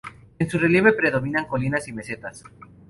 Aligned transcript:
En 0.39 0.49
su 0.49 0.57
relieve 0.57 0.93
predominan 0.93 1.45
colinas 1.45 1.87
y 1.87 1.93
mesetas. 1.93 2.43